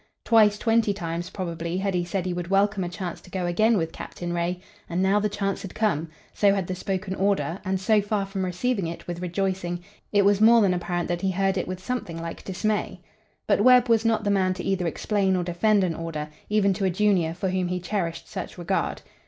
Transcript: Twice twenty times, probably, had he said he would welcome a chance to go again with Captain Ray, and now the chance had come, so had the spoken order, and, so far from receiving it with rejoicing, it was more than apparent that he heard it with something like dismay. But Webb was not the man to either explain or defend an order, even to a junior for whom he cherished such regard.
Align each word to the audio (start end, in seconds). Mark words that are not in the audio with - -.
Twice 0.25 0.57
twenty 0.57 0.95
times, 0.95 1.29
probably, 1.29 1.77
had 1.77 1.93
he 1.93 2.03
said 2.03 2.25
he 2.25 2.33
would 2.33 2.47
welcome 2.47 2.83
a 2.83 2.89
chance 2.89 3.21
to 3.21 3.29
go 3.29 3.45
again 3.45 3.77
with 3.77 3.91
Captain 3.91 4.33
Ray, 4.33 4.59
and 4.89 4.99
now 5.03 5.19
the 5.19 5.29
chance 5.29 5.61
had 5.61 5.75
come, 5.75 6.09
so 6.33 6.55
had 6.55 6.65
the 6.65 6.73
spoken 6.73 7.13
order, 7.13 7.59
and, 7.63 7.79
so 7.79 8.01
far 8.01 8.25
from 8.25 8.43
receiving 8.43 8.87
it 8.87 9.05
with 9.05 9.21
rejoicing, 9.21 9.83
it 10.11 10.25
was 10.25 10.41
more 10.41 10.61
than 10.61 10.73
apparent 10.73 11.07
that 11.07 11.21
he 11.21 11.29
heard 11.29 11.55
it 11.55 11.67
with 11.67 11.79
something 11.79 12.19
like 12.19 12.43
dismay. 12.43 12.99
But 13.45 13.61
Webb 13.61 13.89
was 13.89 14.03
not 14.03 14.23
the 14.23 14.31
man 14.31 14.55
to 14.55 14.63
either 14.63 14.87
explain 14.87 15.35
or 15.35 15.43
defend 15.43 15.83
an 15.83 15.93
order, 15.93 16.29
even 16.49 16.73
to 16.73 16.85
a 16.85 16.89
junior 16.89 17.35
for 17.35 17.49
whom 17.49 17.67
he 17.67 17.79
cherished 17.79 18.27
such 18.27 18.57
regard. 18.57 19.03